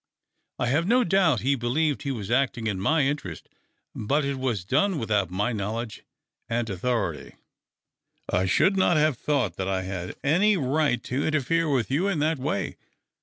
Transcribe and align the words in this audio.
I 0.57 0.65
have 0.65 0.87
no 0.87 1.03
doubt 1.03 1.41
he 1.41 1.53
believed 1.53 2.01
he 2.01 2.09
was 2.11 2.31
acting 2.31 2.65
in 2.65 2.79
my 2.79 3.03
interests, 3.03 3.47
but 3.93 4.25
it 4.25 4.39
was 4.39 4.65
done 4.65 4.97
with 4.97 5.11
out 5.11 5.29
my 5.29 5.53
knowledge 5.53 6.01
and 6.49 6.67
authority. 6.71 7.35
I 8.27 8.47
should 8.47 8.75
not 8.75 8.97
have 8.97 9.15
thought 9.19 9.57
that 9.57 9.67
I 9.67 9.83
had 9.83 10.15
any 10.23 10.57
right 10.57 11.03
to 11.03 11.19
THE 11.21 11.27
OCTAVE 11.27 11.41
OF 11.43 11.45
CLAUDIUS. 11.47 11.47
315 11.47 11.57
interfere 11.57 11.69
with 11.69 11.91
you 11.91 12.07
in 12.07 12.17
that 12.17 12.39
way. 12.39 12.77